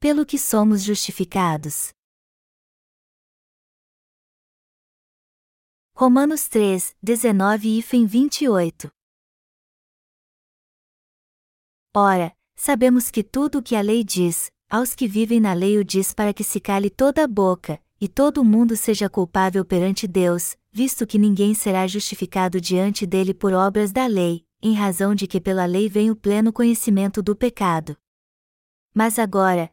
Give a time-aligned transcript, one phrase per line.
[0.00, 1.90] pelo que somos justificados.
[5.92, 8.88] Romanos 3, 19 e 28
[11.96, 15.84] Ora, sabemos que tudo o que a lei diz, aos que vivem na lei o
[15.84, 20.56] diz para que se cale toda a boca, e todo mundo seja culpável perante Deus,
[20.70, 25.40] visto que ninguém será justificado diante dele por obras da lei, em razão de que
[25.40, 27.96] pela lei vem o pleno conhecimento do pecado.
[28.94, 29.72] Mas agora,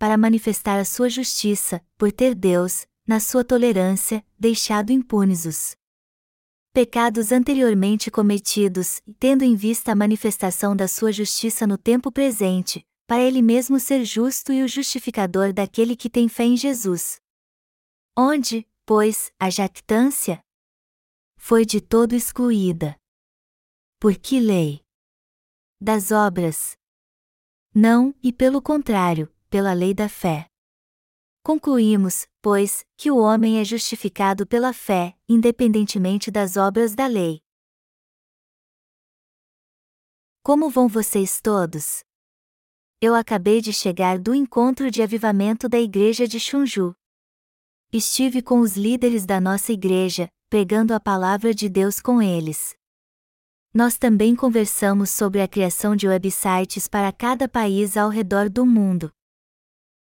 [0.00, 5.76] para manifestar a sua justiça, por ter Deus, na sua tolerância, deixado impunes os
[6.72, 13.20] pecados anteriormente cometidos, tendo em vista a manifestação da sua justiça no tempo presente, para
[13.20, 17.20] ele mesmo ser justo e o justificador daquele que tem fé em Jesus.
[18.16, 20.42] Onde, pois, a jactância
[21.36, 22.96] foi de todo excluída.
[23.98, 24.80] Por que lei?
[25.78, 26.74] Das obras.
[27.74, 30.46] Não, e pelo contrário, pela lei da fé.
[31.42, 37.42] Concluímos, pois, que o homem é justificado pela fé, independentemente das obras da lei.
[40.42, 42.04] Como vão vocês todos?
[43.00, 46.94] Eu acabei de chegar do encontro de avivamento da igreja de Chunju.
[47.92, 52.74] Estive com os líderes da nossa igreja, pregando a palavra de Deus com eles.
[53.72, 59.10] Nós também conversamos sobre a criação de websites para cada país ao redor do mundo.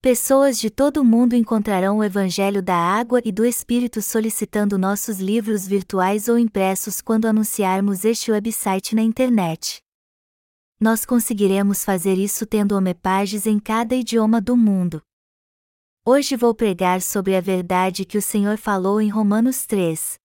[0.00, 5.18] Pessoas de todo o mundo encontrarão o Evangelho da Água e do Espírito solicitando nossos
[5.18, 9.82] livros virtuais ou impressos quando anunciarmos este website na internet.
[10.80, 15.02] Nós conseguiremos fazer isso tendo homepages em cada idioma do mundo.
[16.06, 20.21] Hoje vou pregar sobre a verdade que o Senhor falou em Romanos 3.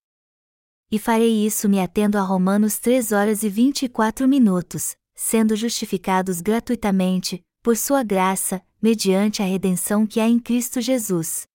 [0.90, 7.44] E farei isso me atendo a Romanos 3 horas e 24 minutos, sendo justificados gratuitamente,
[7.62, 11.46] por sua graça, mediante a redenção que há em Cristo Jesus.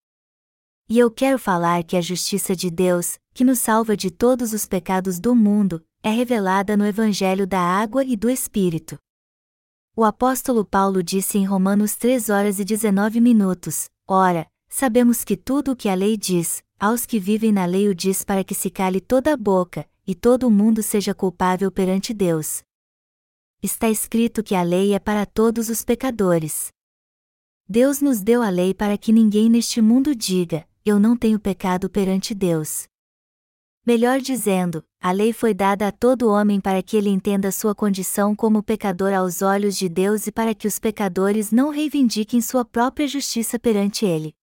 [0.87, 4.67] E eu quero falar que a justiça de Deus, que nos salva de todos os
[4.67, 8.99] pecados do mundo, é revelada no Evangelho da Água e do Espírito.
[9.97, 15.73] O apóstolo Paulo disse em Romanos 3 horas e 19 minutos: Ora, sabemos que tudo
[15.73, 18.71] o que a lei diz, aos que vivem na lei o diz para que se
[18.71, 22.63] cale toda a boca, e todo o mundo seja culpável perante Deus.
[23.63, 26.71] Está escrito que a lei é para todos os pecadores.
[27.69, 31.91] Deus nos deu a lei para que ninguém neste mundo diga: Eu não tenho pecado
[31.91, 32.87] perante Deus.
[33.87, 38.35] Melhor dizendo, a lei foi dada a todo homem para que ele entenda sua condição
[38.35, 43.07] como pecador aos olhos de Deus e para que os pecadores não reivindiquem sua própria
[43.07, 44.35] justiça perante ele.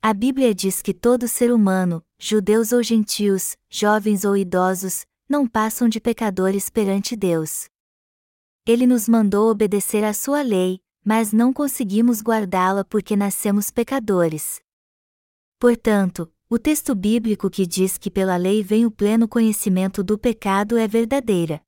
[0.00, 5.88] A Bíblia diz que todo ser humano, judeus ou gentios, jovens ou idosos, não passam
[5.88, 7.66] de pecadores perante Deus.
[8.64, 14.60] Ele nos mandou obedecer à sua lei, mas não conseguimos guardá-la porque nascemos pecadores.
[15.58, 20.78] Portanto, o texto bíblico que diz que pela lei vem o pleno conhecimento do pecado
[20.78, 21.60] é verdadeira.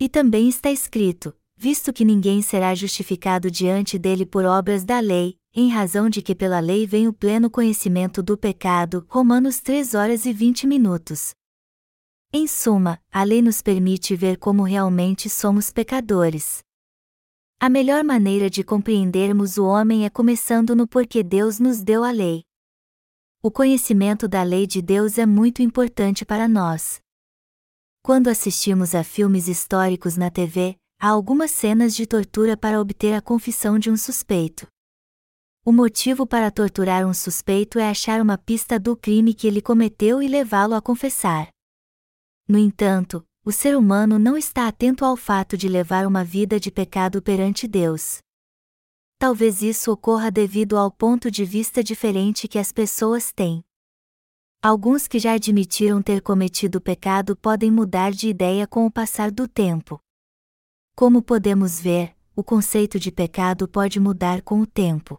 [0.00, 5.38] E também está escrito: visto que ninguém será justificado diante dele por obras da lei,
[5.60, 9.04] em razão de que pela lei vem o pleno conhecimento do pecado.
[9.08, 11.34] Romanos 3 horas e 20 minutos.
[12.32, 16.62] Em suma, a lei nos permite ver como realmente somos pecadores.
[17.58, 22.12] A melhor maneira de compreendermos o homem é começando no porquê Deus nos deu a
[22.12, 22.44] lei.
[23.42, 27.00] O conhecimento da lei de Deus é muito importante para nós.
[28.00, 33.20] Quando assistimos a filmes históricos na TV, há algumas cenas de tortura para obter a
[33.20, 34.68] confissão de um suspeito.
[35.68, 40.22] O motivo para torturar um suspeito é achar uma pista do crime que ele cometeu
[40.22, 41.50] e levá-lo a confessar.
[42.48, 46.70] No entanto, o ser humano não está atento ao fato de levar uma vida de
[46.70, 48.20] pecado perante Deus.
[49.18, 53.62] talvez isso ocorra devido ao ponto de vista diferente que as pessoas têm.
[54.62, 59.46] Alguns que já admitiram ter cometido pecado podem mudar de ideia com o passar do
[59.46, 60.00] tempo.
[60.96, 65.18] Como podemos ver, o conceito de pecado pode mudar com o tempo.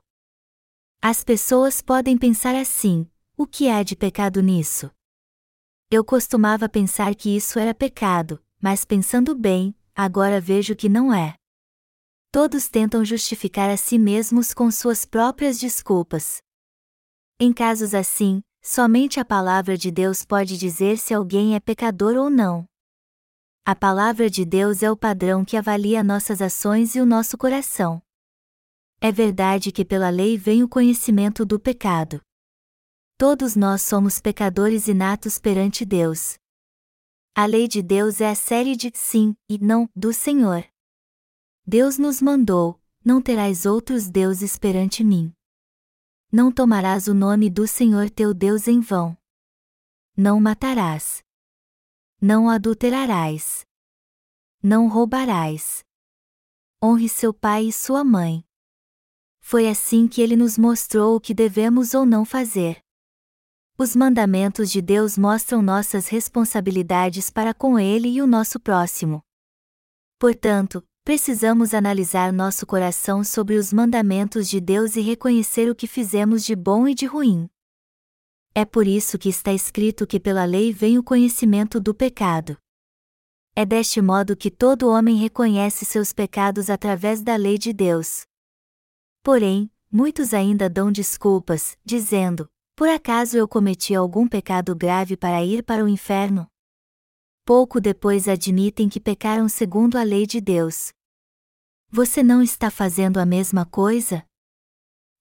[1.01, 4.91] As pessoas podem pensar assim: o que há de pecado nisso?
[5.91, 11.35] Eu costumava pensar que isso era pecado, mas pensando bem, agora vejo que não é.
[12.31, 16.41] Todos tentam justificar a si mesmos com suas próprias desculpas.
[17.39, 22.29] Em casos assim, Somente a palavra de Deus pode dizer se alguém é pecador ou
[22.29, 22.65] não.
[23.65, 28.01] A palavra de Deus é o padrão que avalia nossas ações e o nosso coração.
[29.01, 32.21] É verdade que pela lei vem o conhecimento do pecado.
[33.17, 36.37] Todos nós somos pecadores inatos perante Deus.
[37.33, 40.65] A lei de Deus é a série de sim e não do Senhor.
[41.65, 45.33] Deus nos mandou: não terás outros deuses perante mim.
[46.29, 49.17] Não tomarás o nome do Senhor teu Deus em vão.
[50.15, 51.23] Não matarás.
[52.21, 53.65] Não adulterarás.
[54.61, 55.85] Não roubarás.
[56.83, 58.43] Honre seu pai e sua mãe.
[59.51, 62.77] Foi assim que ele nos mostrou o que devemos ou não fazer.
[63.79, 69.23] Os mandamentos de Deus mostram nossas responsabilidades para com ele e o nosso próximo.
[70.19, 76.45] Portanto, precisamos analisar nosso coração sobre os mandamentos de Deus e reconhecer o que fizemos
[76.45, 77.49] de bom e de ruim.
[78.53, 82.55] É por isso que está escrito que pela lei vem o conhecimento do pecado.
[83.55, 88.28] É deste modo que todo homem reconhece seus pecados através da lei de Deus.
[89.29, 95.61] Porém, muitos ainda dão desculpas, dizendo: Por acaso eu cometi algum pecado grave para ir
[95.61, 96.47] para o inferno?
[97.45, 100.91] Pouco depois admitem que pecaram segundo a lei de Deus.
[101.91, 104.25] Você não está fazendo a mesma coisa?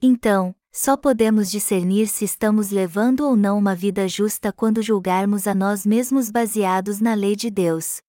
[0.00, 5.55] Então, só podemos discernir se estamos levando ou não uma vida justa quando julgarmos a
[5.55, 8.00] nós mesmos baseados na lei de Deus.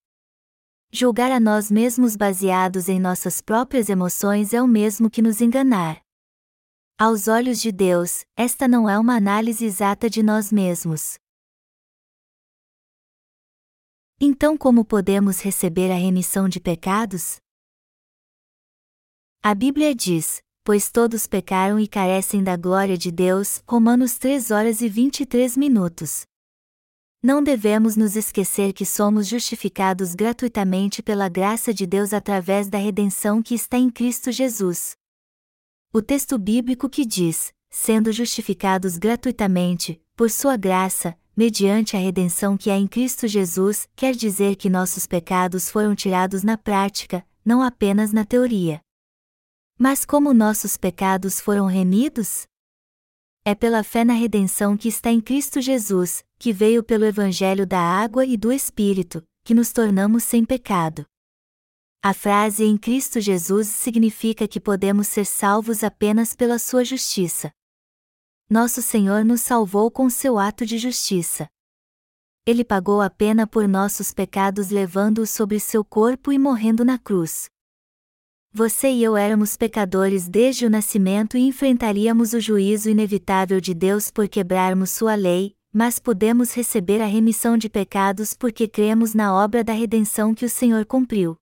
[0.92, 6.02] Julgar a nós mesmos baseados em nossas próprias emoções é o mesmo que nos enganar.
[6.98, 11.16] Aos olhos de Deus, esta não é uma análise exata de nós mesmos.
[14.20, 17.36] Então, como podemos receber a remissão de pecados?
[19.40, 23.62] A Bíblia diz: Pois todos pecaram e carecem da glória de Deus.
[23.64, 26.26] Romanos 3 horas e 23 minutos.
[27.22, 33.42] Não devemos nos esquecer que somos justificados gratuitamente pela graça de Deus através da redenção
[33.42, 34.96] que está em Cristo Jesus.
[35.92, 42.70] O texto bíblico que diz: sendo justificados gratuitamente, por Sua graça, mediante a redenção que
[42.70, 48.14] há em Cristo Jesus, quer dizer que nossos pecados foram tirados na prática, não apenas
[48.14, 48.80] na teoria.
[49.78, 52.46] Mas como nossos pecados foram remidos?
[53.44, 57.78] É pela fé na redenção que está em Cristo Jesus, que veio pelo Evangelho da
[57.78, 61.04] água e do Espírito, que nos tornamos sem pecado.
[62.02, 67.52] A frase em Cristo Jesus significa que podemos ser salvos apenas pela sua justiça.
[68.48, 71.46] Nosso Senhor nos salvou com seu ato de justiça.
[72.46, 77.50] Ele pagou a pena por nossos pecados levando-os sobre seu corpo e morrendo na cruz.
[78.50, 84.10] Você e eu éramos pecadores desde o nascimento e enfrentaríamos o juízo inevitável de Deus
[84.10, 89.62] por quebrarmos sua lei, mas podemos receber a remissão de pecados porque cremos na obra
[89.62, 91.36] da redenção que o Senhor cumpriu.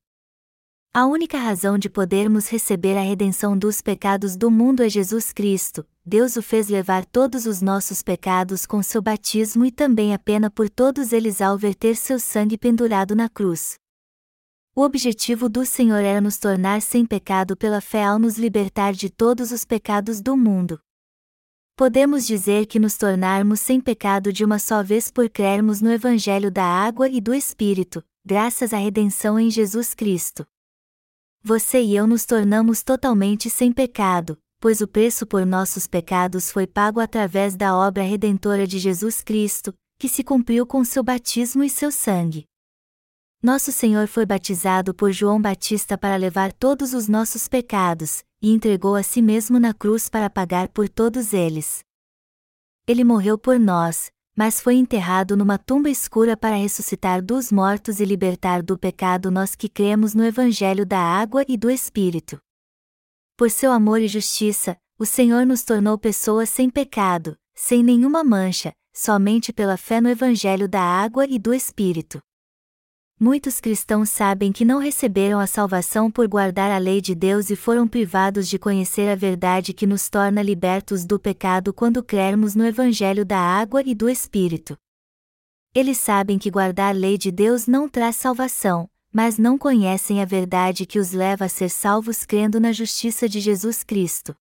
[0.92, 5.86] A única razão de podermos receber a redenção dos pecados do mundo é Jesus Cristo.
[6.04, 10.50] Deus o fez levar todos os nossos pecados com seu batismo e também a pena
[10.50, 13.76] por todos eles ao verter seu sangue pendurado na cruz.
[14.74, 19.10] O objetivo do Senhor era nos tornar sem pecado pela fé ao nos libertar de
[19.10, 20.80] todos os pecados do mundo.
[21.78, 26.50] Podemos dizer que nos tornarmos sem pecado de uma só vez por crermos no Evangelho
[26.50, 30.44] da água e do Espírito, graças à redenção em Jesus Cristo.
[31.40, 36.66] Você e eu nos tornamos totalmente sem pecado, pois o preço por nossos pecados foi
[36.66, 41.70] pago através da obra redentora de Jesus Cristo, que se cumpriu com seu batismo e
[41.70, 42.44] seu sangue.
[43.40, 48.94] Nosso Senhor foi batizado por João Batista para levar todos os nossos pecados, e entregou
[48.94, 51.84] a si mesmo na cruz para pagar por todos eles.
[52.86, 58.04] Ele morreu por nós, mas foi enterrado numa tumba escura para ressuscitar dos mortos e
[58.04, 62.38] libertar do pecado nós que cremos no Evangelho da água e do Espírito.
[63.36, 68.72] Por seu amor e justiça, o Senhor nos tornou pessoas sem pecado, sem nenhuma mancha,
[68.94, 72.20] somente pela fé no Evangelho da água e do Espírito.
[73.20, 77.56] Muitos cristãos sabem que não receberam a salvação por guardar a lei de Deus e
[77.56, 82.64] foram privados de conhecer a verdade que nos torna libertos do pecado quando crermos no
[82.64, 84.78] Evangelho da água e do Espírito.
[85.74, 90.24] Eles sabem que guardar a lei de Deus não traz salvação, mas não conhecem a
[90.24, 94.32] verdade que os leva a ser salvos crendo na justiça de Jesus Cristo.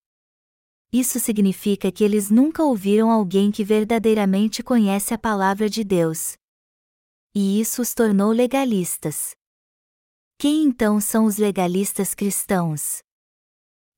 [0.92, 6.38] Isso significa que eles nunca ouviram alguém que verdadeiramente conhece a palavra de Deus,
[7.34, 9.34] e isso os tornou legalistas.
[10.38, 13.00] Quem então são os legalistas cristãos?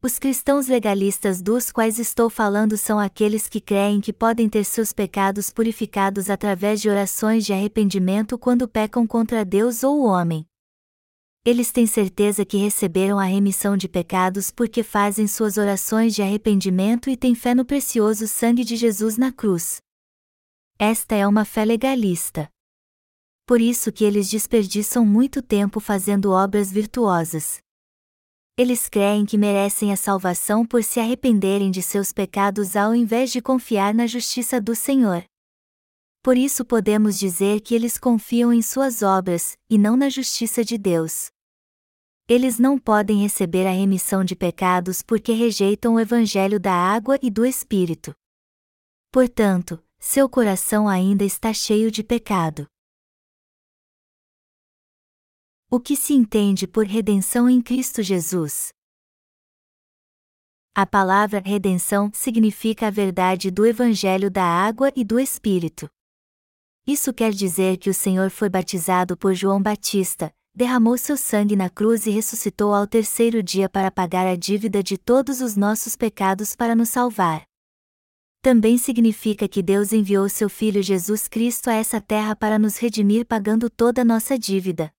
[0.02, 4.92] Os cristãos legalistas dos quais estou falando são aqueles que creem que podem ter seus
[4.92, 10.46] pecados purificados através de orações de arrependimento quando pecam contra Deus ou o homem.
[11.44, 17.10] Eles têm certeza que receberam a remissão de pecados porque fazem suas orações de arrependimento
[17.10, 19.82] e têm fé no precioso sangue de Jesus na cruz.
[20.78, 22.50] Esta é uma fé legalista
[23.46, 27.58] por isso que eles desperdiçam muito tempo fazendo obras virtuosas.
[28.56, 33.40] Eles creem que merecem a salvação por se arrependerem de seus pecados ao invés de
[33.40, 35.24] confiar na justiça do Senhor.
[36.22, 40.76] Por isso podemos dizer que eles confiam em suas obras, e não na justiça de
[40.76, 41.30] Deus.
[42.28, 47.30] Eles não podem receber a remissão de pecados porque rejeitam o Evangelho da água e
[47.30, 48.12] do Espírito.
[49.10, 52.68] Portanto, seu coração ainda está cheio de pecado.
[55.72, 58.70] O que se entende por redenção em Cristo Jesus?
[60.74, 65.88] A palavra redenção significa a verdade do Evangelho da água e do Espírito.
[66.84, 71.70] Isso quer dizer que o Senhor foi batizado por João Batista, derramou seu sangue na
[71.70, 76.56] cruz e ressuscitou ao terceiro dia para pagar a dívida de todos os nossos pecados
[76.56, 77.44] para nos salvar.
[78.42, 83.24] Também significa que Deus enviou seu Filho Jesus Cristo a essa terra para nos redimir
[83.24, 84.92] pagando toda a nossa dívida.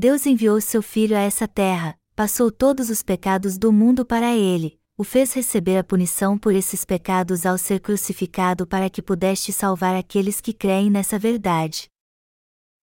[0.00, 4.78] Deus enviou seu Filho a essa terra, passou todos os pecados do mundo para ele,
[4.96, 9.96] o fez receber a punição por esses pecados ao ser crucificado para que pudeste salvar
[9.96, 11.90] aqueles que creem nessa verdade.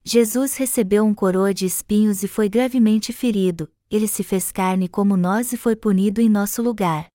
[0.04, 5.16] Jesus recebeu um coroa de espinhos e foi gravemente ferido, ele se fez carne como
[5.16, 7.08] nós e foi punido em nosso lugar.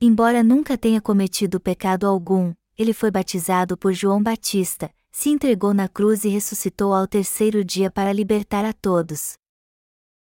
[0.00, 5.88] Embora nunca tenha cometido pecado algum, ele foi batizado por João Batista, se entregou na
[5.88, 9.34] cruz e ressuscitou ao terceiro dia para libertar a todos.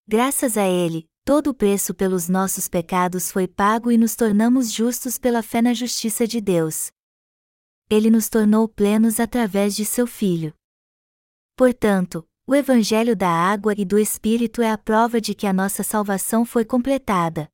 [0.08, 5.18] Graças a ele, todo o preço pelos nossos pecados foi pago e nos tornamos justos
[5.18, 6.92] pela fé na justiça de Deus.
[7.90, 10.54] Ele nos tornou plenos através de seu Filho.
[11.56, 15.84] Portanto, o Evangelho da água e do Espírito é a prova de que a nossa
[15.84, 17.50] salvação foi completada.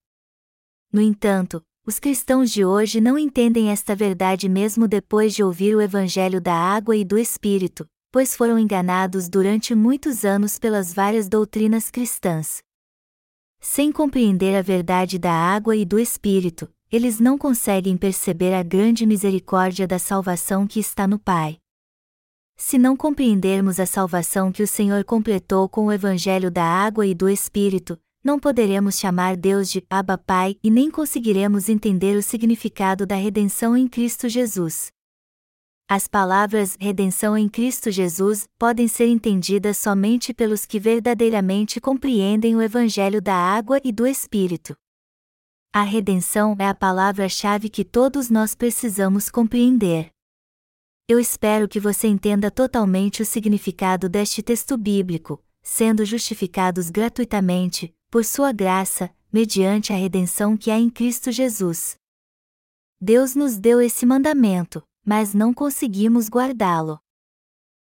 [0.91, 5.81] No entanto, os cristãos de hoje não entendem esta verdade mesmo depois de ouvir o
[5.81, 11.89] Evangelho da água e do Espírito, pois foram enganados durante muitos anos pelas várias doutrinas
[11.89, 12.61] cristãs.
[13.59, 19.03] Sem compreender a verdade da água e do Espírito, eles não conseguem perceber a grande
[19.03, 21.57] misericórdia da salvação que está no Pai.
[22.55, 27.15] Se não compreendermos a salvação que o Senhor completou com o Evangelho da água e
[27.15, 33.05] do Espírito, não poderemos chamar Deus de Abba Pai e nem conseguiremos entender o significado
[33.05, 34.91] da redenção em Cristo Jesus.
[35.87, 42.61] As palavras redenção em Cristo Jesus podem ser entendidas somente pelos que verdadeiramente compreendem o
[42.61, 44.75] Evangelho da água e do Espírito.
[45.73, 50.11] A redenção é a palavra-chave que todos nós precisamos compreender.
[51.07, 58.25] Eu espero que você entenda totalmente o significado deste texto bíblico, sendo justificados gratuitamente, por
[58.25, 61.95] sua graça, mediante a redenção que há em Cristo Jesus.
[62.99, 66.99] Deus nos deu esse mandamento, mas não conseguimos guardá-lo.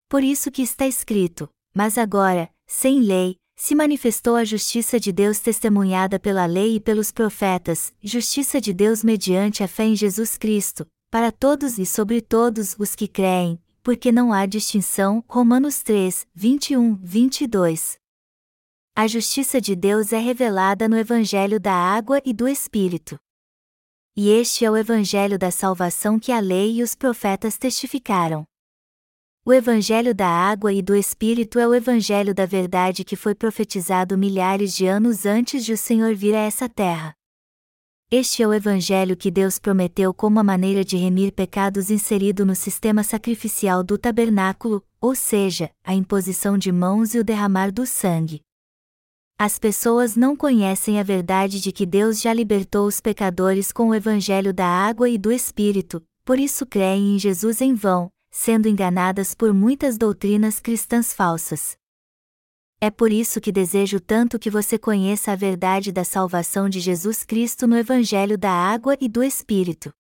[0.09, 5.39] Por isso que está escrito: Mas agora, sem lei, se manifestou a justiça de Deus
[5.39, 10.87] testemunhada pela lei e pelos profetas, justiça de Deus mediante a fé em Jesus Cristo,
[11.11, 15.23] para todos e sobre todos os que creem, porque não há distinção.
[15.29, 18.02] Romanos 3, 21, 22.
[18.95, 23.19] A justiça de Deus é revelada no Evangelho da Água e do Espírito.
[24.15, 28.45] E este é o Evangelho da salvação que a lei e os profetas testificaram.
[29.47, 34.19] O Evangelho da Água e do Espírito é o Evangelho da verdade que foi profetizado
[34.19, 37.15] milhares de anos antes de o Senhor vir a essa terra.
[38.11, 42.55] Este é o Evangelho que Deus prometeu como a maneira de remir pecados inserido no
[42.55, 48.43] sistema sacrificial do tabernáculo, ou seja, a imposição de mãos e o derramar do sangue.
[49.45, 53.95] As pessoas não conhecem a verdade de que Deus já libertou os pecadores com o
[53.97, 59.35] evangelho da água e do Espírito, por isso creem em Jesus em vão, sendo enganadas
[59.35, 61.77] por muitas doutrinas cristãs falsas.
[62.81, 67.25] É por isso que desejo tanto que você conheça a verdade da salvação de Jesus
[67.25, 69.93] Cristo no Evangelho da Água e do Espírito.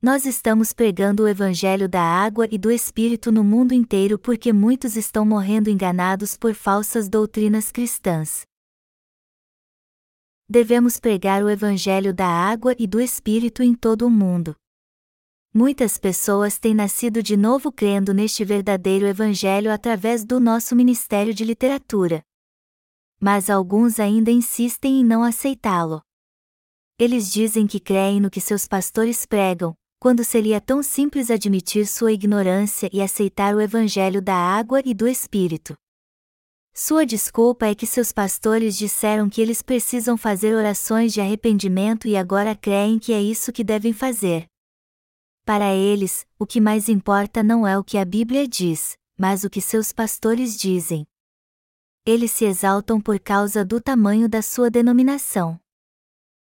[0.00, 4.96] Nós estamos pregando o Evangelho da Água e do Espírito no mundo inteiro porque muitos
[4.96, 8.42] estão morrendo enganados por falsas doutrinas cristãs.
[10.48, 14.54] Devemos pregar o Evangelho da Água e do Espírito em todo o mundo.
[15.52, 21.44] Muitas pessoas têm nascido de novo crendo neste verdadeiro Evangelho através do nosso Ministério de
[21.44, 22.22] Literatura.
[23.20, 26.00] Mas alguns ainda insistem em não aceitá-lo.
[26.96, 32.12] Eles dizem que creem no que seus pastores pregam, quando seria tão simples admitir sua
[32.12, 35.76] ignorância e aceitar o Evangelho da água e do Espírito.
[36.72, 42.16] Sua desculpa é que seus pastores disseram que eles precisam fazer orações de arrependimento e
[42.16, 44.46] agora creem que é isso que devem fazer.
[45.44, 49.50] Para eles, o que mais importa não é o que a Bíblia diz, mas o
[49.50, 51.04] que seus pastores dizem.
[52.06, 55.58] Eles se exaltam por causa do tamanho da sua denominação.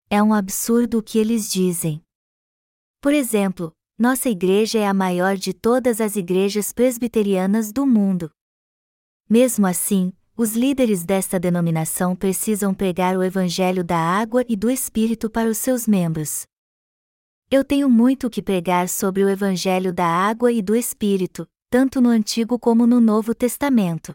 [0.10, 2.04] É um absurdo o que eles dizem.
[3.02, 8.30] Por exemplo, nossa igreja é a maior de todas as igrejas presbiterianas do mundo.
[9.30, 15.30] Mesmo assim, os líderes desta denominação precisam pregar o Evangelho da água e do Espírito
[15.30, 16.46] para os seus membros.
[17.50, 22.10] Eu tenho muito que pregar sobre o Evangelho da água e do Espírito, tanto no
[22.10, 24.14] Antigo como no Novo Testamento.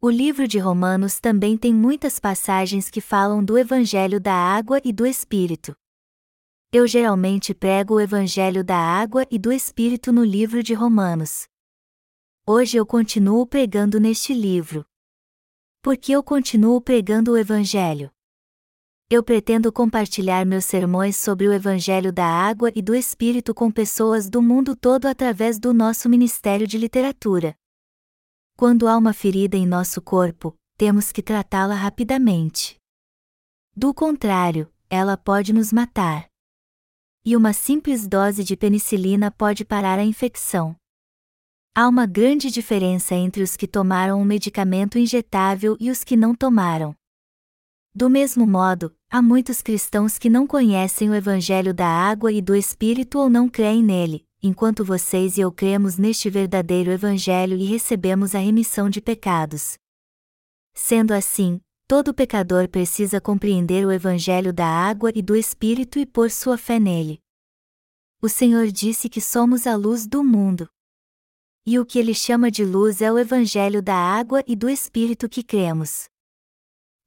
[0.00, 4.92] O livro de Romanos também tem muitas passagens que falam do Evangelho da água e
[4.92, 5.74] do Espírito.
[6.70, 11.48] Eu geralmente prego o Evangelho da água e do Espírito no livro de Romanos.
[12.46, 14.84] Hoje eu continuo pregando neste livro.
[15.82, 18.10] Por que eu continuo pregando o Evangelho?
[19.10, 24.28] eu pretendo compartilhar meus sermões sobre o Evangelho da Água e do Espírito com pessoas
[24.28, 27.56] do mundo todo através do nosso Ministério de Literatura.
[28.54, 32.76] Quando há uma ferida em nosso corpo, temos que tratá-la rapidamente.
[33.74, 36.28] Do contrário, ela pode nos matar.
[37.30, 40.74] E uma simples dose de penicilina pode parar a infecção.
[41.74, 46.34] Há uma grande diferença entre os que tomaram um medicamento injetável e os que não
[46.34, 46.96] tomaram.
[47.94, 52.56] Do mesmo modo, há muitos cristãos que não conhecem o Evangelho da água e do
[52.56, 58.34] Espírito ou não creem nele, enquanto vocês e eu cremos neste verdadeiro Evangelho e recebemos
[58.34, 59.76] a remissão de pecados.
[60.72, 66.30] Sendo assim, todo pecador precisa compreender o Evangelho da água e do Espírito e pôr
[66.30, 67.18] sua fé nele.
[68.22, 70.68] O Senhor disse que somos a luz do mundo.
[71.66, 75.28] E o que ele chama de luz é o Evangelho da água e do Espírito
[75.28, 76.08] que cremos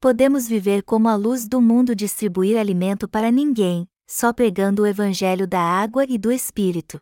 [0.02, 5.46] podemos viver como a luz do mundo distribuir alimento para ninguém, só pregando o Evangelho
[5.46, 7.00] da água e do Espírito.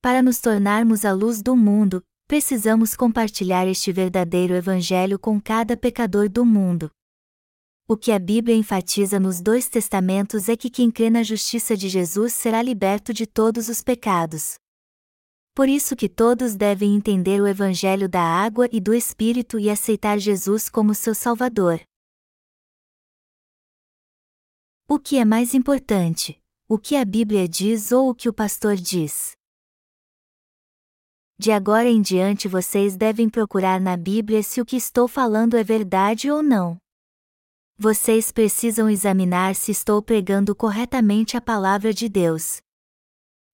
[0.00, 6.28] Para nos tornarmos a luz do mundo, precisamos compartilhar este verdadeiro Evangelho com cada pecador
[6.28, 6.90] do mundo.
[7.88, 11.88] O que a Bíblia enfatiza nos dois testamentos é que quem crê na justiça de
[11.88, 14.56] Jesus será liberto de todos os pecados.
[15.54, 20.18] Por isso que todos devem entender o Evangelho da água e do Espírito e aceitar
[20.18, 21.80] Jesus como seu Salvador.
[24.88, 26.40] O que é mais importante?
[26.68, 29.35] O que a Bíblia diz ou o que o pastor diz?
[31.38, 35.62] De agora em diante vocês devem procurar na Bíblia se o que estou falando é
[35.62, 36.78] verdade ou não.
[37.78, 42.62] Vocês precisam examinar se estou pregando corretamente a palavra de Deus.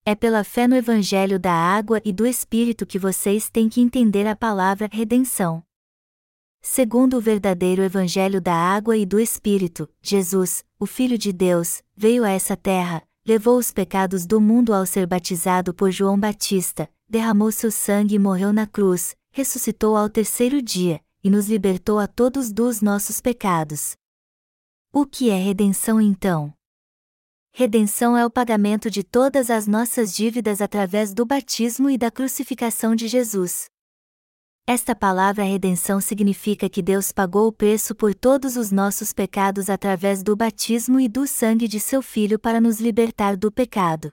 [0.04, 4.28] É pela fé no Evangelho da água e do Espírito que vocês têm que entender
[4.28, 5.62] a palavra redenção.
[6.60, 12.22] Segundo o verdadeiro Evangelho da água e do Espírito, Jesus, o Filho de Deus, veio
[12.22, 17.52] a essa terra, levou os pecados do mundo ao ser batizado por João Batista, derramou
[17.52, 22.52] seu sangue e morreu na cruz, ressuscitou ao terceiro dia, e nos libertou a todos
[22.52, 23.96] dos nossos pecados.
[24.92, 26.52] O que é redenção então?
[27.54, 32.94] Redenção é o pagamento de todas as nossas dívidas através do batismo e da crucificação
[32.94, 33.66] de Jesus.
[34.64, 40.22] Esta palavra redenção significa que Deus pagou o preço por todos os nossos pecados através
[40.22, 44.12] do batismo e do sangue de seu Filho para nos libertar do pecado.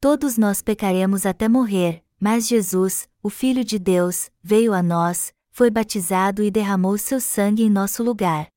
[0.00, 5.70] Todos nós pecaremos até morrer, mas Jesus, o Filho de Deus, veio a nós, foi
[5.70, 8.48] batizado e derramou seu sangue em nosso lugar.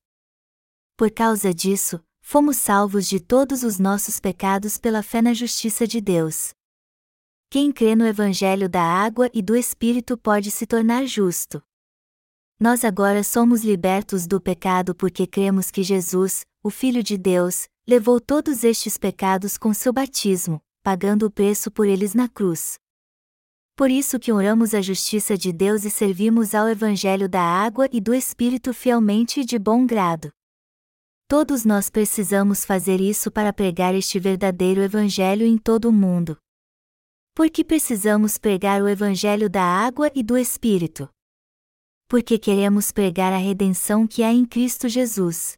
[0.96, 6.00] Por causa disso, fomos salvos de todos os nossos pecados pela fé na justiça de
[6.00, 6.50] Deus.
[7.50, 11.62] Quem crê no Evangelho da água e do Espírito pode se tornar justo.
[12.60, 18.20] Nós agora somos libertos do pecado porque cremos que Jesus, o Filho de Deus, levou
[18.20, 22.78] todos estes pecados com seu batismo, pagando o preço por eles na cruz.
[23.74, 27.98] Por isso que oramos a justiça de Deus e servimos ao Evangelho da água e
[27.98, 30.30] do Espírito fielmente e de bom grado.
[31.26, 36.36] Todos nós precisamos fazer isso para pregar este verdadeiro Evangelho em todo o mundo.
[37.38, 41.08] Por que precisamos pregar o Evangelho da água e do Espírito?
[42.08, 45.56] Porque queremos pregar a redenção que há em Cristo Jesus.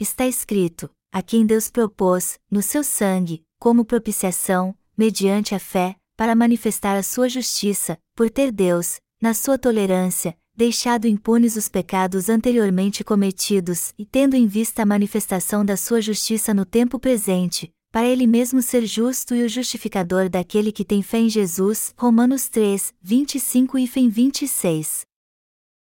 [0.00, 6.34] Está escrito: a quem Deus propôs, no seu sangue, como propiciação, mediante a fé, para
[6.34, 13.04] manifestar a sua justiça, por ter Deus, na sua tolerância, deixado impunes os pecados anteriormente
[13.04, 18.26] cometidos e tendo em vista a manifestação da sua justiça no tempo presente, para ele
[18.26, 21.92] mesmo ser justo e o justificador daquele que tem fé em Jesus.
[21.94, 25.06] Romanos 3, 25 e 26.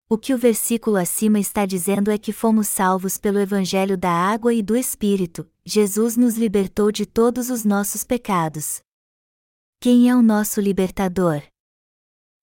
[0.09, 4.51] O que o versículo acima está dizendo é que fomos salvos pelo Evangelho da água
[4.51, 8.81] e do Espírito, Jesus nos libertou de todos os nossos pecados.
[9.79, 11.43] Quem é o nosso libertador?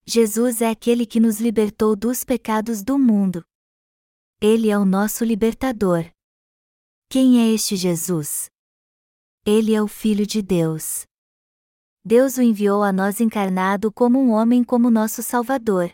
[0.05, 3.43] Jesus é aquele que nos libertou dos pecados do mundo.
[4.39, 6.09] Ele é o nosso libertador.
[7.09, 8.49] Quem é este Jesus?
[9.43, 11.03] Ele é o Filho de Deus.
[12.05, 15.91] Deus o enviou a nós encarnado como um homem como nosso Salvador.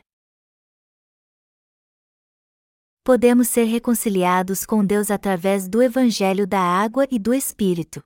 [3.05, 8.03] Podemos ser reconciliados com Deus através do Evangelho da Água e do Espírito.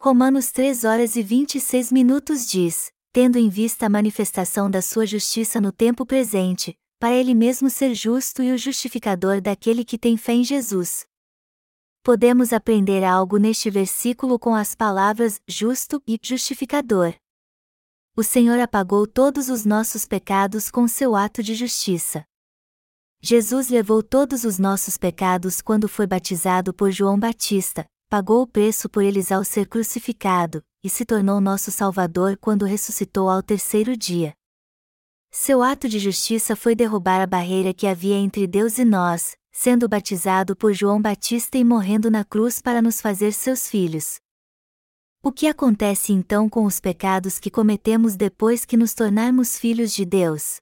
[0.00, 5.60] Romanos 3 horas e 26 minutos diz: tendo em vista a manifestação da sua justiça
[5.60, 10.32] no tempo presente, para ele mesmo ser justo e o justificador daquele que tem fé
[10.34, 11.10] em Jesus.
[12.04, 17.14] Podemos aprender algo neste versículo com as palavras justo e justificador.
[18.16, 22.24] O Senhor apagou todos os nossos pecados com seu ato de justiça.
[23.20, 28.88] Jesus levou todos os nossos pecados quando foi batizado por João Batista, pagou o preço
[28.88, 34.34] por eles ao ser crucificado, e se tornou nosso Salvador quando ressuscitou ao terceiro dia.
[35.30, 39.86] Seu ato de justiça foi derrubar a barreira que havia entre Deus e nós, sendo
[39.86, 44.16] batizado por João Batista e morrendo na cruz para nos fazer seus filhos.
[45.22, 50.04] O que acontece então com os pecados que cometemos depois que nos tornarmos filhos de
[50.04, 50.56] Deus?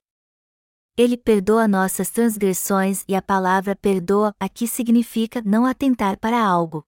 [0.95, 6.83] Ele perdoa nossas transgressões e a palavra perdoa aqui significa não atentar para algo.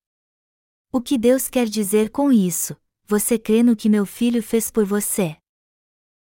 [0.92, 2.76] O que Deus quer dizer com isso?
[3.06, 5.38] Você crê no que meu filho fez por você?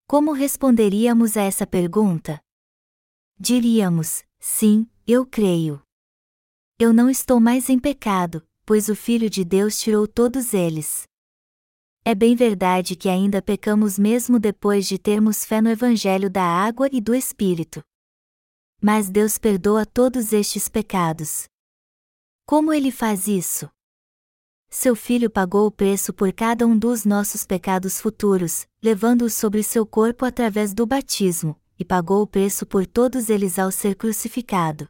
[0.09, 2.41] Como responderíamos a essa pergunta?
[3.39, 5.81] Diríamos: Sim, eu creio.
[6.79, 11.05] Eu não estou mais em pecado, pois o Filho de Deus tirou todos eles.
[12.05, 16.89] É bem verdade que ainda pecamos mesmo depois de termos fé no Evangelho da água
[16.91, 17.85] e do Espírito.
[18.83, 21.45] Mas Deus perdoa todos estes pecados.
[22.45, 23.71] Como ele faz isso?
[24.69, 29.87] seu Filho pagou o preço por cada um dos nossos pecados futuros, levando-os sobre seu
[29.87, 34.89] corpo através do batismo, e pagou o preço por todos eles ao ser crucificado.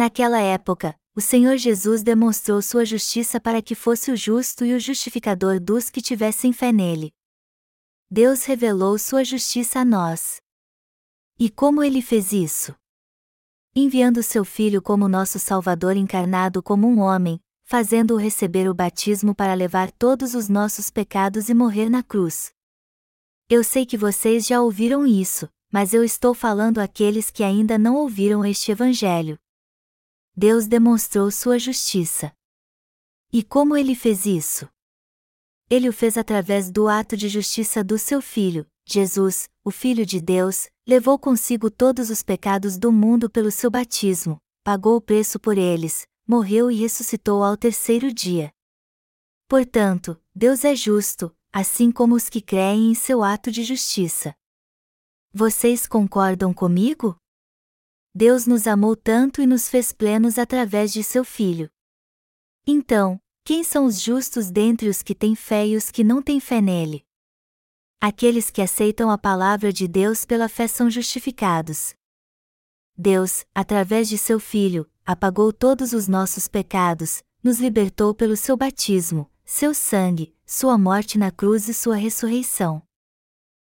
[0.00, 4.80] Naquela época, o Senhor Jesus demonstrou sua justiça para que fosse o justo e o
[4.80, 7.12] justificador dos que tivessem fé nele.
[8.10, 10.40] Deus revelou sua justiça a nós.
[11.38, 12.74] E como ele fez isso?
[13.76, 19.52] Enviando seu Filho como nosso Salvador encarnado como um homem, fazendo-o receber o batismo para
[19.52, 22.54] levar todos os nossos pecados e morrer na cruz.
[23.50, 27.96] Eu sei que vocês já ouviram isso, mas eu estou falando àqueles que ainda não
[27.96, 29.38] ouviram este Evangelho.
[30.36, 32.32] Deus demonstrou sua justiça.
[33.32, 34.68] E como ele fez isso?
[35.68, 40.20] Ele o fez através do ato de justiça do seu Filho, Jesus, o Filho de
[40.20, 45.56] Deus, levou consigo todos os pecados do mundo pelo seu batismo, pagou o preço por
[45.56, 48.52] eles, morreu e ressuscitou ao terceiro dia.
[49.46, 54.34] Portanto, Deus é justo, assim como os que creem em seu ato de justiça.
[55.32, 57.16] Vocês concordam comigo?
[58.14, 61.70] Deus nos amou tanto e nos fez plenos através de seu Filho.
[62.66, 66.40] Então, quem são os justos dentre os que têm fé e os que não têm
[66.40, 67.04] fé nele?
[68.00, 71.94] Aqueles que aceitam a palavra de Deus pela fé são justificados.
[72.96, 79.30] Deus, através de seu Filho, apagou todos os nossos pecados, nos libertou pelo seu batismo,
[79.44, 82.82] seu sangue, sua morte na cruz e sua ressurreição.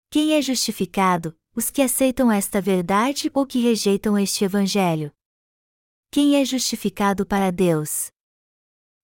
[0.09, 1.38] Quem é justificado?
[1.59, 5.11] Os que aceitam esta verdade ou que rejeitam este evangelho?
[6.09, 8.07] Quem é justificado para Deus?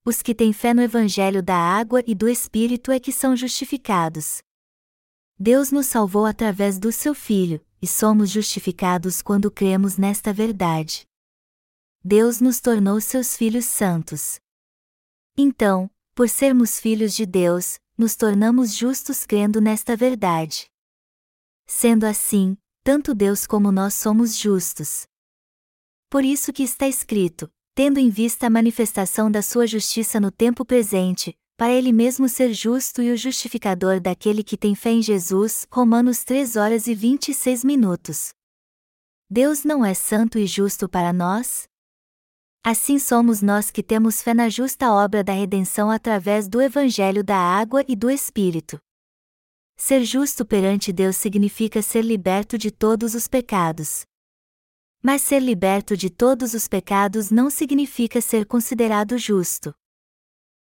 [0.05, 4.41] Os que têm fé no evangelho da água e do espírito é que são justificados.
[5.37, 11.05] Deus nos salvou através do seu filho, e somos justificados quando cremos nesta verdade.
[12.01, 14.39] Deus nos tornou seus filhos santos.
[15.37, 20.73] Então, por sermos filhos de Deus, nos tornamos justos crendo nesta verdade.
[21.67, 25.07] Sendo assim, tanto Deus como nós somos justos.
[26.09, 30.63] Por isso que está escrito: tendo em vista a manifestação da sua justiça no tempo
[30.63, 35.65] presente, para ele mesmo ser justo e o justificador daquele que tem fé em Jesus.
[35.71, 38.29] Romanos 3 horas e 26 minutos.
[39.29, 41.67] Deus não é santo e justo para nós?
[42.63, 47.37] Assim somos nós que temos fé na justa obra da redenção através do Evangelho da
[47.37, 48.79] Água e do Espírito.
[49.77, 54.05] Ser justo perante Deus significa ser liberto de todos os pecados.
[55.03, 59.75] Mas ser liberto de todos os pecados não significa ser considerado justo.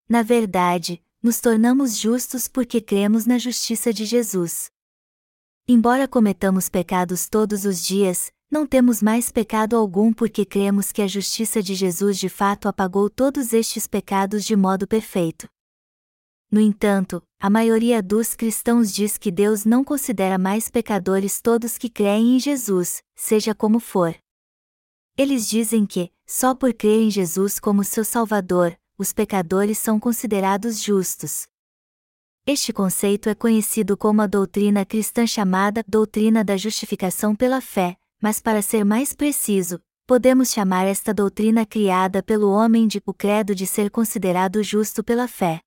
[0.09, 4.71] Na verdade, nos tornamos justos porque cremos na justiça de Jesus.
[5.69, 11.07] Embora cometamos pecados todos os dias, não temos mais pecado algum porque cremos que a
[11.07, 15.52] justiça de Jesus de fato apagou todos estes pecados de modo perfeito.
[16.53, 21.89] No entanto, a maioria dos cristãos diz que Deus não considera mais pecadores todos que
[21.89, 24.15] creem em Jesus, seja como for.
[25.17, 30.83] Eles dizem que, só por crer em Jesus como seu Salvador, os pecadores são considerados
[30.83, 31.47] justos.
[32.47, 38.41] Este conceito é conhecido como a doutrina cristã chamada doutrina da justificação pela fé, mas
[38.41, 43.67] para ser mais preciso, podemos chamar esta doutrina criada pelo homem de o credo de
[43.67, 45.63] ser considerado justo pela fé.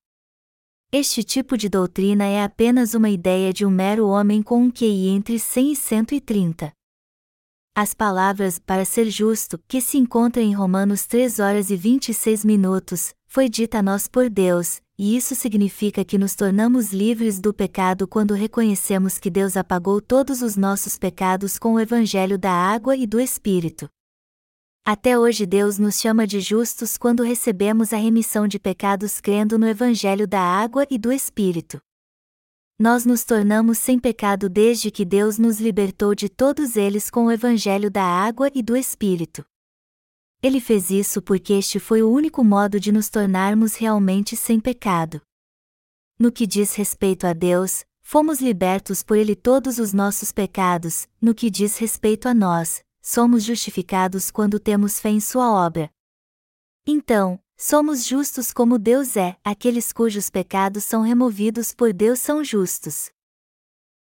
[0.98, 5.10] Este tipo de doutrina é apenas uma ideia de um mero homem com um QI
[5.10, 6.72] entre 100 e 130.
[7.76, 13.14] As palavras para ser justo, que se encontra em Romanos 3 horas e 26 minutos,
[13.28, 18.08] foi dita a nós por Deus, e isso significa que nos tornamos livres do pecado
[18.08, 23.06] quando reconhecemos que Deus apagou todos os nossos pecados com o evangelho da água e
[23.06, 23.90] do Espírito.
[24.86, 29.68] Até hoje Deus nos chama de justos quando recebemos a remissão de pecados crendo no
[29.68, 31.82] evangelho da água e do Espírito
[32.78, 37.32] nós nos tornamos sem pecado desde que Deus nos libertou de todos eles com o
[37.32, 39.46] Evangelho da água e do Espírito.
[40.44, 45.22] Ele fez isso porque este foi o único modo de nos tornarmos realmente sem pecado.
[46.20, 51.34] No que diz respeito a Deus, fomos libertos por Ele todos os nossos pecados, no
[51.34, 55.92] que diz respeito a nós, somos justificados quando temos fé em Sua obra.
[56.88, 63.10] Então, Somos justos como Deus é, aqueles cujos pecados são removidos por Deus são justos.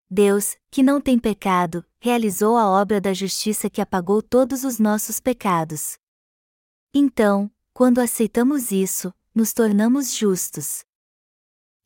[0.09, 5.21] Deus, que não tem pecado, realizou a obra da justiça que apagou todos os nossos
[5.21, 5.97] pecados.
[6.93, 10.83] Então, quando aceitamos isso, nos tornamos justos.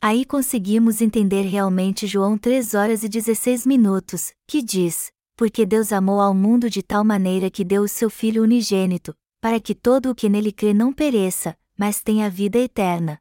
[0.01, 6.19] Aí conseguimos entender realmente João 3 horas e 16 minutos, que diz: Porque Deus amou
[6.19, 10.13] ao mundo de tal maneira que deu o seu Filho unigênito, para que todo o
[10.13, 13.17] que nele crê não pereça, mas tenha vida eterna.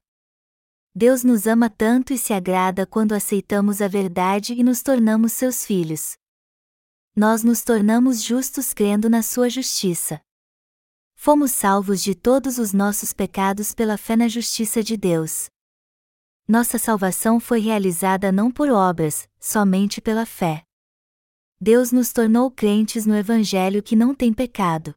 [0.93, 5.65] Deus nos ama tanto e se agrada quando aceitamos a verdade e nos tornamos seus
[5.65, 6.17] filhos.
[7.15, 10.21] Nós nos tornamos justos crendo na sua justiça.
[11.15, 15.49] Fomos salvos de todos os nossos pecados pela fé na justiça de Deus.
[16.49, 20.65] Nossa salvação foi realizada não por obras, somente pela fé.
[21.61, 24.95] Deus nos tornou crentes no Evangelho que não tem pecado.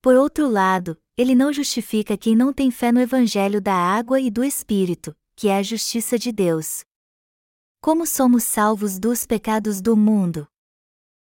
[0.00, 4.30] Por outro lado, ele não justifica quem não tem fé no Evangelho da água e
[4.30, 6.84] do Espírito, que é a justiça de Deus.
[7.82, 10.48] Como somos salvos dos pecados do mundo?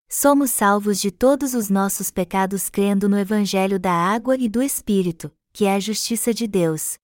[0.09, 5.31] Somos salvos de todos os nossos pecados crendo no Evangelho da água e do Espírito,
[5.53, 6.99] que é a justiça de Deus.